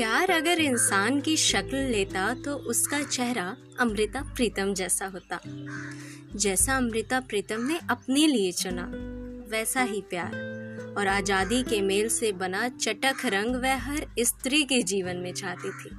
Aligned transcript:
प्यार 0.00 0.30
अगर 0.30 0.60
इंसान 0.60 1.20
की 1.20 1.36
शक्ल 1.36 1.76
लेता 1.76 2.34
तो 2.34 2.54
उसका 2.54 3.02
चेहरा 3.02 3.56
अमृता 3.80 4.20
प्रीतम 4.34 4.72
जैसा 4.74 5.06
होता। 5.06 5.40
जैसा 6.36 6.76
अमृता 6.76 7.20
प्रीतम 7.20 7.66
ने 7.66 7.78
अपने 7.90 8.26
लिए 8.26 8.52
चुना, 8.52 8.82
वैसा 9.50 9.82
ही 9.82 10.00
प्यार। 10.00 10.94
और 10.98 11.06
आज़ादी 11.06 11.62
के 11.62 11.80
मेल 11.80 12.08
से 12.08 12.32
बना 12.32 12.68
चटक 12.68 13.24
रंग 13.26 13.56
वह 13.56 13.76
हर 13.76 14.06
स्त्री 14.18 14.62
के 14.64 14.82
जीवन 14.82 15.16
में 15.16 15.32
चाहती 15.32 15.70
थी। 15.70 15.90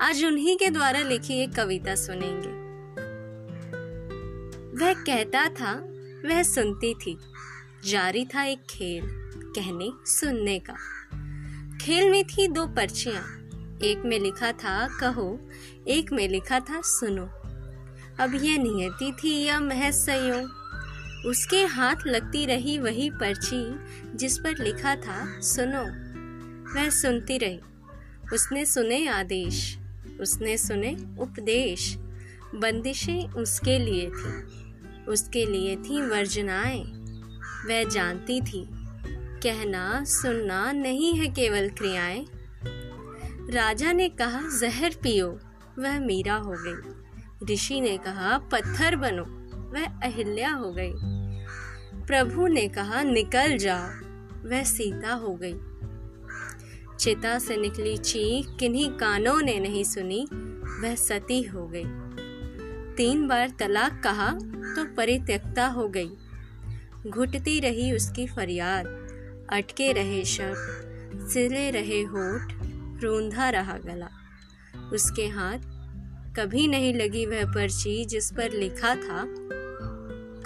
आज 0.00 0.24
उन्हीं 0.24 0.56
के 0.56 0.70
द्वारा 0.70 1.00
लिखी 1.00 1.34
एक 1.34 1.54
कविता 1.54 1.94
सुनेंगे। 1.94 2.50
वह 4.84 4.94
कहता 4.94 5.48
था, 5.48 5.74
वह 6.24 6.42
सुनती 6.42 6.94
थी, 6.94 7.18
जारी 7.84 8.24
था 8.24 8.44
एक 8.44 8.66
खेल, 8.70 9.06
कहने 9.56 9.90
सुनने 10.06 10.58
का। 10.58 10.76
खेल 11.82 12.10
में 12.10 12.24
थी 12.24 12.48
दो 12.48 12.66
पर्चियाँ। 12.66 13.22
एक 13.82 14.02
में 14.04 14.20
लिखा 14.20 14.52
था, 14.52 14.98
कहो। 15.00 15.50
एक 15.88 16.12
में 16.12 16.28
लिखा 16.28 16.60
था, 16.60 16.80
सुनो। 16.84 17.24
अब 18.24 18.34
यह 18.34 18.58
नियति 18.58 19.16
थी 19.24 19.44
या 19.44 19.60
महज 19.60 19.94
संयोग? 19.94 20.50
उसके 21.26 21.64
हाथ 21.64 21.94
लगती 22.06 22.46
रही 22.46 22.78
वही 22.78 23.10
पर्ची, 23.10 23.74
जिस 24.16 24.38
पर 24.38 24.64
लिखा 24.64 24.96
था, 24.96 25.40
सुनो। 25.40 25.82
वह 26.74 26.90
सुनती 26.90 27.38
रही। 27.38 27.60
उसने 28.32 28.66
सुने 28.66 29.06
आदेश। 29.06 29.78
उसने 30.20 30.58
सुने 30.58 30.96
उपदेश। 31.18 31.96
बंदिशें 32.54 33.30
उसके 33.30 33.78
लिए 33.78 34.06
थी। 34.06 34.44
उसके 35.04 35.46
लिए 35.46 35.76
थी 35.76 36.02
वर्जनाएँ। 36.02 36.84
वह 37.66 37.88
जानती 37.88 38.40
थी। 38.40 38.81
कहना, 39.42 40.04
सुनना 40.04 40.72
नहीं 40.72 41.14
है 41.14 41.28
केवल 41.28 41.68
क्रियाएँ। 41.68 42.26
राजा 43.50 43.92
ने 43.92 44.08
कहा, 44.08 44.58
जहर 44.58 44.90
पियो, 44.90 45.40
वह 45.78 46.00
मीरा 46.00 46.34
हो 46.34 46.54
गई। 46.58 47.02
ऋषि 47.54 47.80
ने 47.80 47.98
कहा, 47.98 48.38
पत्थर 48.38 48.96
बनो, 48.96 49.22
वह 49.72 49.86
अहिल्या 49.86 50.52
हो 50.52 50.72
गई। 50.72 50.92
प्रभु 52.06 52.46
ने 52.46 52.68
कहा, 52.68 53.02
निकल 53.02 53.56
जाओ 53.56 53.88
वह 54.48 54.62
सीता 54.62 55.14
हो 55.14 55.38
गई। 55.42 55.54
चिता 56.98 57.38
से 57.38 57.56
निकली 57.56 57.96
चीख 57.96 58.56
किन्हीं 58.60 58.90
कानों 58.90 59.42
ने 59.42 59.58
नहीं 59.58 59.84
सुनी, 59.84 60.26
वह 60.80 60.94
सती 60.94 61.42
हो 61.42 61.66
गई। 61.66 61.84
तीन 62.94 63.28
बार 63.28 63.52
तलाक 63.58 64.00
कहा 64.04 64.30
तो 64.76 64.94
परित्यक्ता 64.94 65.66
हो 65.66 65.88
गई। 65.88 66.10
घुटती 67.06 67.60
रही 67.60 67.92
उसकी 67.92 68.26
फरियाद। 68.26 69.01
अटके 69.52 69.92
रहे 69.92 70.24
शब्द 70.24 71.28
सिले 71.28 71.70
रहे 71.70 72.02
होठ, 72.02 72.52
रूंधा 73.02 73.50
रहा 73.50 73.78
गला। 73.78 74.08
उसके 74.92 75.26
हाथ 75.26 75.58
कभी 76.36 76.66
नहीं 76.66 76.94
लगी 76.94 77.26
वह 77.26 77.44
पर्ची 77.44 78.04
जिस 78.04 78.30
पर 78.30 78.52
लिखा 78.52 78.94
था, 78.94 79.24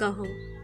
कहो। 0.00 0.55